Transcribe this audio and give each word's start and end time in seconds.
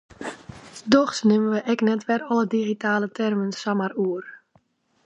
Dochs 0.93 1.19
nimme 1.27 1.47
we 1.53 1.59
ek 1.73 1.79
wer 1.85 1.89
net 1.89 2.27
alle 2.31 2.45
digitale 2.55 3.07
termen 3.17 3.51
samar 3.61 3.93
oer. 4.07 4.25